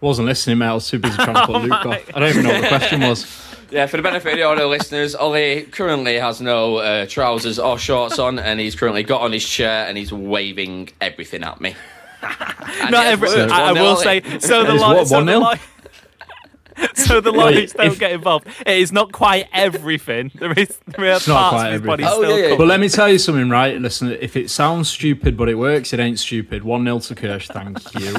[0.00, 0.66] Wasn't listening, mate.
[0.66, 2.02] I was too busy trying to put Luke off.
[2.14, 3.44] I don't even know what the question was.
[3.70, 7.78] Yeah, for the benefit of the audio listeners, Ollie currently has no uh, trousers or
[7.78, 11.74] shorts on, and he's currently got on his chair and he's waving everything at me.
[12.90, 13.28] Not every.
[13.28, 13.52] worked.
[13.52, 14.64] I, I will 1-0, say so.
[14.64, 16.94] The It's li- what, so the 1-0?
[16.94, 18.46] so the Wait, lights don't if- get involved.
[18.64, 20.30] It is not quite everything.
[20.34, 22.04] There is there are not parts quite of his body.
[22.06, 22.38] Oh, still.
[22.38, 22.56] yeah, yeah.
[22.56, 23.78] But let me tell you something, right?
[23.80, 26.64] Listen, if it sounds stupid but it works, it ain't stupid.
[26.64, 28.14] 1 nil to Kirsch, thank you.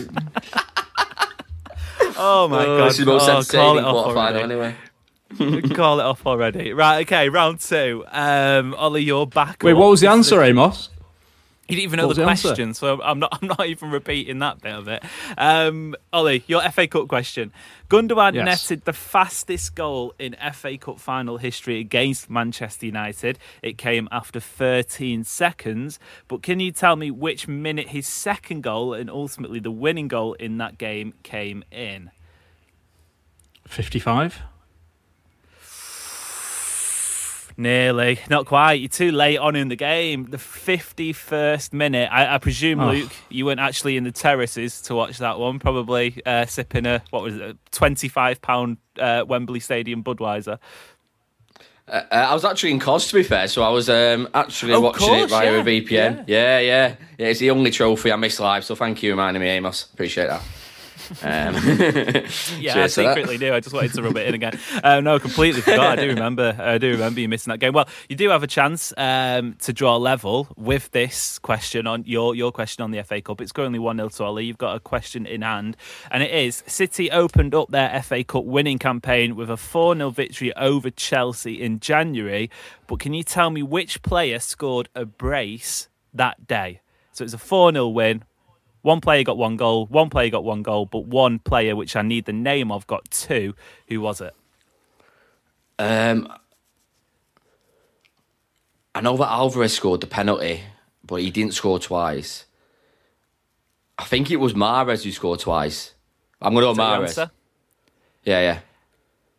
[2.21, 2.85] Oh my Oh, god!
[2.89, 4.43] This is the most Oh, call entertaining it off quarterfinal already.
[4.43, 4.75] anyway.
[5.75, 6.73] call it off already.
[6.73, 7.01] Right.
[7.07, 7.29] Okay.
[7.29, 8.03] Round two.
[8.11, 9.61] Um, Ollie, you're back.
[9.63, 10.89] Wait, what was the answer, Amos?
[11.69, 13.37] You didn't even know What the the question, so I'm not.
[13.41, 15.03] I'm not even repeating that bit of it.
[15.37, 17.51] Um, Ollie, your FA Cup question.
[17.89, 18.45] Gundogan Yes.
[18.45, 23.37] netted the fastest goal in FA Cup final history against Manchester United.
[23.61, 25.99] It came after 13 seconds.
[26.27, 30.33] But can you tell me which minute his second goal and ultimately the winning goal
[30.33, 32.09] in that game came in?
[33.67, 34.41] 55?
[37.59, 38.75] Nearly, not quite.
[38.79, 40.27] You're too late on in the game.
[40.29, 42.07] The 51st minute.
[42.09, 42.91] I, I presume, Oh.
[42.91, 45.59] Luke, you weren't actually in the terraces to watch that one.
[45.59, 50.57] Probably uh, sipping a what was it, a 25 pound uh, Wembley Stadium Budweiser.
[51.85, 54.79] Uh, I was actually in Kos to be fair, so I was um, actually Oh,
[54.79, 56.23] watching course, it via yeah, a VPN.
[56.27, 56.59] Yeah.
[56.59, 59.49] yeah, yeah, It's the only trophy I missed live, so thank you for reminding me,
[59.49, 59.89] Amos.
[59.93, 60.41] Appreciate that.
[61.23, 61.55] Um,
[62.59, 63.53] Yeah, I secretly knew.
[63.53, 64.59] I just wanted to rub it in again.
[64.83, 65.97] Um, no, completely forgot.
[65.99, 66.55] I do remember.
[66.59, 67.73] I do remember you missing that game.
[67.73, 72.35] Well, you do have a chance um, to draw level with this question on your
[72.35, 73.41] your question on the FA Cup.
[73.41, 74.45] It's currently one 0 to Ollie.
[74.45, 75.77] You've got a question in hand,
[76.11, 80.09] and it is: City opened up their FA Cup winning campaign with a four 0
[80.11, 82.49] victory over Chelsea in January.
[82.87, 86.81] But can you tell me which player scored a brace that day?
[87.11, 88.23] So it's a four 0 win.
[88.81, 92.01] One player got one goal, one player got one goal, but one player, which I
[92.01, 93.55] need the name of, got two.
[93.87, 94.33] Who was it?
[95.77, 96.31] Um,
[98.95, 100.61] I know that Alvarez scored the penalty,
[101.05, 102.45] but he didn't score twice.
[103.97, 105.93] I think it was Mahrez who scored twice.
[106.41, 107.29] I'm going to go Mahrez.
[108.23, 108.59] Yeah, yeah.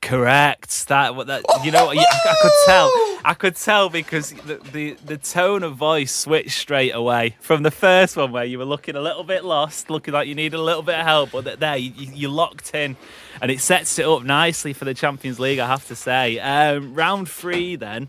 [0.03, 0.88] Correct.
[0.88, 1.88] That what that you know.
[1.90, 2.90] I, I could tell.
[3.25, 7.71] I could tell because the, the the tone of voice switched straight away from the
[7.71, 10.63] first one where you were looking a little bit lost, looking like you needed a
[10.63, 12.97] little bit of help, but there you, you locked in,
[13.43, 15.59] and it sets it up nicely for the Champions League.
[15.59, 16.39] I have to say.
[16.39, 18.09] Um, round three, then,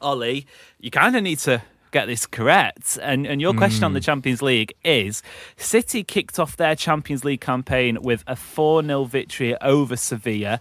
[0.00, 0.46] Ollie,
[0.80, 1.62] you kind of need to
[1.94, 2.98] get this correct.
[3.00, 5.22] And and your question on the Champions League is
[5.56, 10.60] City kicked off their Champions League campaign with a 4-0 victory over Sevilla.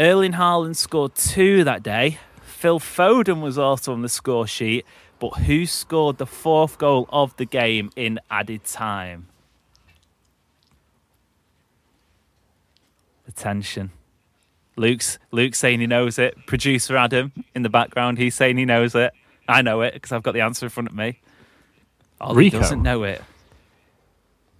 [0.00, 2.18] Erling Haaland scored two that day.
[2.62, 4.86] Phil Foden was also on the score sheet,
[5.18, 9.26] but who scored the fourth goal of the game in added time?
[13.26, 13.90] Attention.
[14.76, 16.36] Luke's Luke's saying he knows it.
[16.46, 19.12] Producer Adam in the background, he's saying he knows it.
[19.48, 21.20] I know it because I've got the answer in front of me.
[22.20, 22.60] Ollie Rico.
[22.60, 23.24] doesn't know it.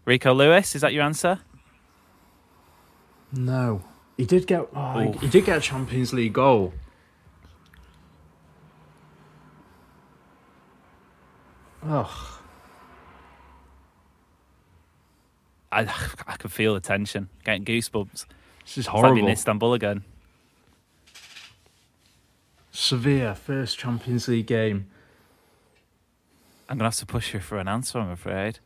[0.05, 1.39] Rico Lewis, is that your answer?
[3.31, 3.85] No,
[4.17, 4.67] he did get.
[4.75, 6.73] Oh, he did get a Champions League goal.
[11.85, 12.41] Oh,
[15.71, 15.81] I
[16.27, 18.11] I can feel the tension, getting goosebumps.
[18.13, 18.27] this
[18.73, 19.19] is It's like horrible.
[19.19, 20.05] in Istanbul again.
[22.71, 24.87] Sevilla first Champions League game.
[26.69, 27.99] I'm gonna have to push you for an answer.
[27.99, 28.61] I'm afraid.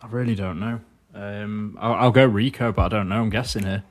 [0.00, 0.80] I really don't know.
[1.14, 3.20] Um, I'll, I'll go Rico, but I don't know.
[3.22, 3.82] I'm guessing here.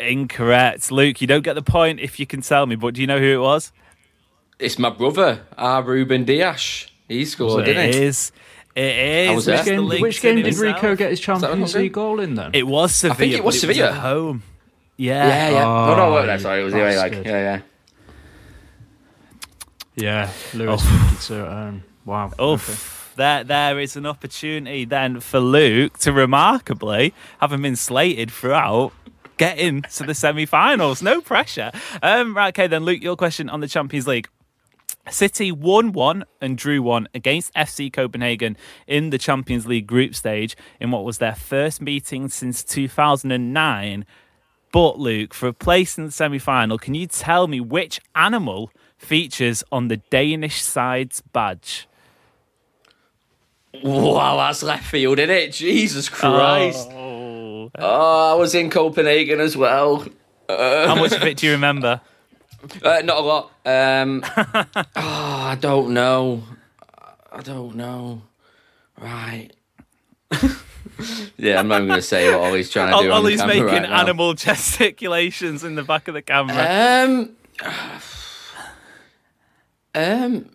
[0.00, 1.20] Incorrect, Luke.
[1.20, 2.76] You don't get the point if you can tell me.
[2.76, 3.72] But do you know who it was?
[4.58, 5.82] It's my brother, R.
[5.82, 6.86] Ruben Dias.
[7.08, 8.02] He scored, it didn't he?
[8.02, 8.32] is.
[8.74, 9.34] It is.
[9.34, 9.58] Was Mr.
[9.58, 10.76] Which game, which game did himself.
[10.82, 12.50] Rico get his that what Champions League goal in then?
[12.54, 13.14] It was Sevilla.
[13.14, 13.88] I think it was but Sevilla.
[13.90, 14.42] at home.
[14.96, 15.26] Yeah.
[15.26, 15.64] Yeah, yeah.
[15.64, 17.26] no, no, Oh, no, sorry, it was you yeah, like, bastard.
[17.26, 17.60] yeah,
[19.96, 20.28] yeah.
[20.28, 21.08] yeah, Lewis Oh.
[21.10, 21.68] beat it at home.
[21.68, 22.32] Um, wow.
[22.40, 23.12] Oof.
[23.16, 28.92] There, there is an opportunity then for Luke to remarkably, having been slated throughout,
[29.38, 31.02] get into the semi-finals.
[31.02, 31.70] No pressure.
[32.02, 34.28] Um, right, okay, then Luke, your question on the Champions League.
[35.10, 40.56] City won one and drew one against FC Copenhagen in the Champions League group stage
[40.80, 44.04] in what was their first meeting since 2009.
[44.70, 49.64] But Luke, for a place in the semi-final, can you tell me which animal features
[49.72, 51.88] on the Danish side's badge?
[53.82, 55.52] Wow, that's left field, isn't it?
[55.52, 56.88] Jesus Christ.
[56.92, 57.07] Oh.
[57.78, 60.06] Oh, I was in Copenhagen as well.
[60.48, 62.00] Uh, How much of it do you remember?
[62.82, 63.52] Uh, not a lot.
[63.64, 66.42] Um, oh, I don't know.
[67.30, 68.22] I don't know.
[69.00, 69.50] Right.
[71.36, 73.12] yeah, I'm not even going to say what Ollie's trying to do.
[73.12, 74.00] Ollie's making right now.
[74.00, 77.04] animal gesticulations in the back of the camera.
[77.04, 77.36] Um.
[79.94, 80.50] Um.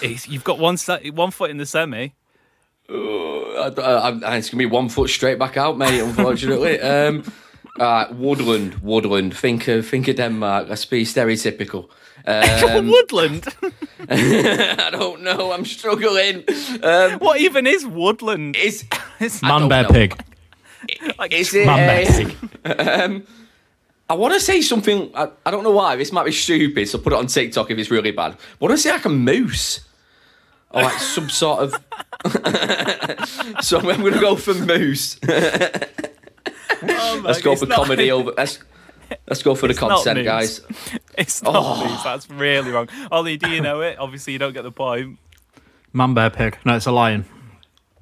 [0.00, 0.76] You've got one
[1.12, 2.14] one foot in the semi.
[2.90, 6.00] I, I, I, it's gonna be one foot straight back out, mate.
[6.00, 6.80] Unfortunately.
[6.80, 7.24] um.
[7.78, 9.36] Uh, woodland, woodland.
[9.36, 10.68] Think of think of Denmark.
[10.68, 11.88] Let's be stereotypical.
[12.26, 13.46] Um, woodland.
[14.10, 15.52] I don't know.
[15.52, 16.44] I'm struggling.
[16.82, 18.54] Um, what even is woodland?
[18.56, 18.84] Is
[19.40, 20.14] Man, bear, pig.
[21.30, 21.64] Is it?
[21.64, 22.34] Man,
[22.66, 23.22] a- um,
[24.10, 25.10] I want to say something.
[25.14, 25.96] I, I don't know why.
[25.96, 28.32] This might be stupid, so put it on TikTok if it's really bad.
[28.32, 29.80] I want to say like a moose,
[30.70, 31.74] or like some sort of.
[33.62, 35.18] so I'm going to go for moose.
[36.80, 38.32] Oh let's go it's for not- comedy over.
[38.36, 38.58] Let's
[39.26, 40.26] let's go for the It's not consent, moose.
[40.26, 40.60] guys.
[41.18, 41.84] It's not Oh.
[41.88, 42.02] moose.
[42.04, 42.88] That's really wrong.
[43.10, 43.98] Ollie, do you know it?
[43.98, 45.18] Obviously, you don't get the point.
[45.92, 46.58] Man, bear, pig.
[46.64, 47.24] No, it's a lion.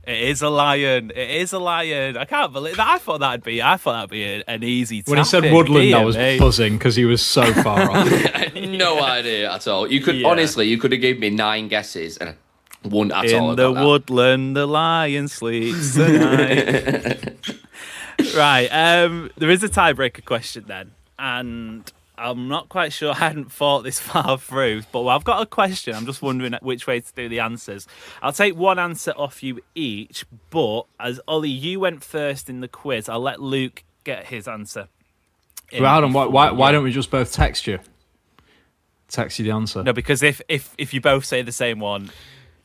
[0.06, 1.10] It is a lion.
[1.16, 2.16] It is a lion.
[2.18, 2.86] I can't believe that.
[2.86, 3.62] I thought that'd be.
[3.62, 5.02] I thought that'd be a, an easy.
[5.06, 6.38] When he said woodland, I was me.
[6.38, 8.54] buzzing because he was so far off.
[8.54, 9.90] no idea at all.
[9.90, 10.28] You could Yeah.
[10.28, 12.34] honestly, you could have given me nine guesses and
[12.86, 13.50] I wouldn't at all.
[13.50, 13.84] In the that.
[13.84, 17.34] woodland, the lion sleeps tonight.
[18.36, 18.68] right.
[18.68, 23.12] Um, there is a tiebreaker question then, and I'm not quite sure.
[23.12, 25.94] I hadn't thought this far through, but I've got a question.
[25.94, 27.86] I'm just wondering which way to do the answers.
[28.22, 32.68] I'll take one answer off you each, but as Ollie, you went first in the
[32.68, 34.88] quiz, I'll let Luke get his answer.
[35.72, 37.80] in well, Adam, why, why, why don't we just both text you?
[39.08, 39.82] Text you the answer.
[39.84, 42.10] No, because if if if you both say the same one,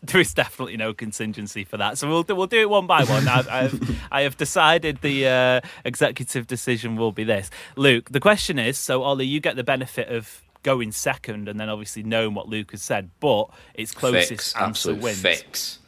[0.03, 1.97] there is definitely no contingency for that.
[1.97, 3.27] So we'll do, we'll do it one by one.
[3.27, 7.49] I've, I've I have decided the uh, executive decision will be this.
[7.75, 11.69] Luke, the question is: so Ollie, you get the benefit of going second, and then
[11.69, 15.21] obviously knowing what Luke has said, but it's closest Fix, answer wins.
[15.21, 15.79] fix.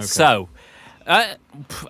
[0.00, 0.48] So.
[1.06, 1.34] Uh,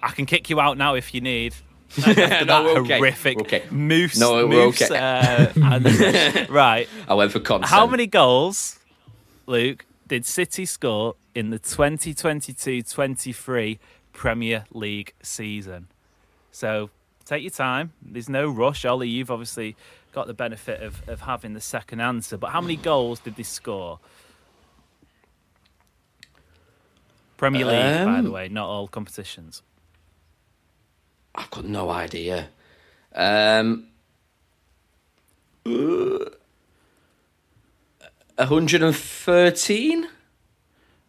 [0.03, 1.55] I can kick you out now if you need.
[1.99, 2.97] After that No, we're okay.
[2.99, 3.63] horrific okay.
[3.71, 4.19] moose.
[4.19, 4.99] No, we're moose, okay.
[4.99, 6.89] uh, and- right.
[7.07, 7.67] I went for consent.
[7.71, 8.81] How many goals,
[9.47, 13.79] Luke, did City score in the 2022-23
[14.13, 15.89] Premier League season?
[16.53, 16.91] So
[17.25, 17.93] take your time.
[18.03, 18.85] There's no rush.
[18.85, 19.77] Ollie, you've obviously
[20.13, 22.37] got the benefit of, of having the second answer.
[22.37, 23.99] But how many goals did they score?
[27.37, 29.63] Premier League, by the Um, way, not all competitions.
[31.35, 32.49] I've got no idea.
[33.13, 33.89] Um,
[35.67, 36.19] uh,
[38.37, 40.09] 113?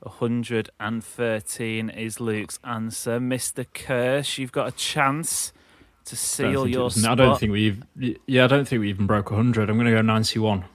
[0.02, 3.20] 113 is Luke's answer.
[3.20, 3.66] Mr.
[3.74, 5.52] Kirsch, you've got a chance
[6.06, 7.12] to seal think your was- spot.
[7.12, 7.84] I don't think we've.
[8.28, 9.70] Yeah, I don't think we even broke 100.
[9.70, 10.66] I'm going to go 91.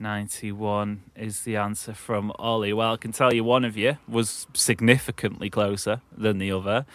[0.00, 2.72] 91 is the answer from Ollie.
[2.72, 6.86] Well, I can tell you one of you was significantly closer than the other.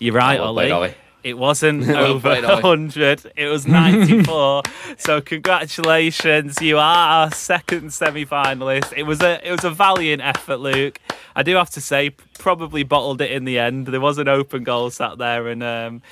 [0.00, 0.62] You're right, Oh, well Ollie.
[0.64, 0.94] played, Ollie.
[1.24, 2.62] It wasn't over played, Ollie.
[2.62, 3.32] 100.
[3.36, 4.62] It was 94.
[4.98, 8.92] so congratulations, you are our second semi-finalist.
[8.96, 10.98] It was a it was a valiant effort, Luke.
[11.34, 13.86] I do have to say, probably bottled it in the end.
[13.86, 16.02] There was an open goal sat there and um,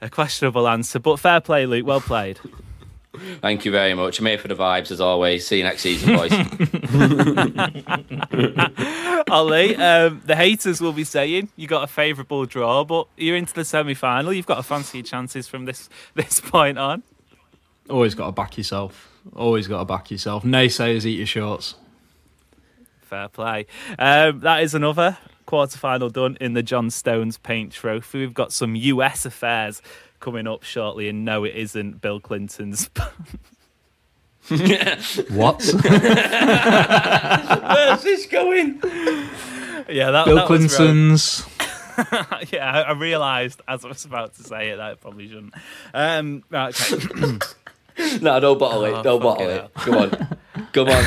[0.00, 1.86] a questionable answer, but fair play, Luke.
[1.86, 2.40] Well played.
[3.40, 4.18] Thank you very much.
[4.18, 5.46] I'm here for the vibes as always.
[5.46, 6.32] See you next season, boys.
[9.30, 13.54] Ollie, um, the haters will be saying you got a favourable draw, but you're into
[13.54, 14.32] the semi-final.
[14.32, 17.02] You've got a fancy chances from this this point on.
[17.88, 19.10] Always got to back yourself.
[19.34, 20.44] Always got to back yourself.
[20.44, 21.74] Naysayers eat your shorts.
[23.02, 23.66] Fair play.
[23.98, 28.18] Um, that is another quarter final done in the John Stones Paint Trophy.
[28.18, 29.80] We've got some US affairs
[30.20, 32.90] coming up shortly, and no, it isn't Bill Clinton's.
[35.30, 35.60] What?
[37.72, 38.80] Where's this going?
[39.88, 40.76] yeah, that, Bill that was.
[40.76, 41.44] Clinton's.
[42.52, 45.54] yeah, I, I realised as I was about to say it that I probably shouldn't.
[45.92, 46.96] Um, okay.
[48.20, 49.02] no, don't bottle Oh, it.
[49.02, 49.68] Don't bottle it.
[49.74, 50.38] Come on.
[50.72, 51.04] Come on.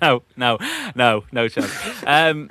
[0.00, 0.58] no, no,
[0.94, 1.74] no, no chance.
[2.06, 2.50] Um,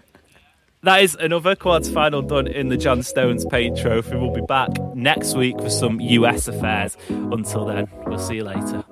[0.83, 4.17] that is another quarter final done in the John Stones Paint Trophy.
[4.17, 6.97] We'll be back next week for some US affairs.
[7.09, 8.83] Until then, we'll see you later.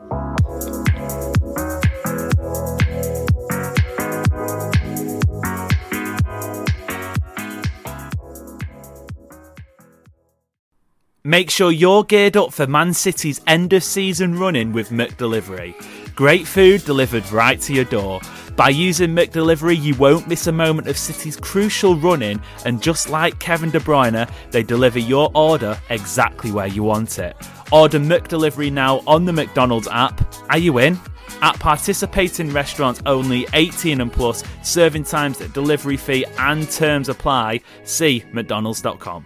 [11.23, 15.75] Make sure you're geared up for Man City's end of season running with McDelivery.
[16.15, 18.21] Great food delivered right to your door.
[18.61, 23.39] By using McDelivery, you won't miss a moment of City's crucial running, and just like
[23.39, 27.35] Kevin De Bruyne, they deliver your order exactly where you want it.
[27.71, 30.21] Order McDelivery now on the McDonald's app.
[30.51, 30.99] Are you in?
[31.41, 37.61] At participating restaurants only 18 and plus, serving times, delivery fee, and terms apply.
[37.83, 39.25] See McDonald's.com.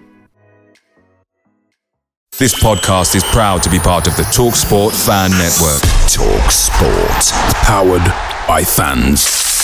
[2.37, 5.81] This podcast is proud to be part of the TalkSport Fan Network.
[6.09, 7.33] Talk Sport.
[7.65, 9.54] Powered by fans.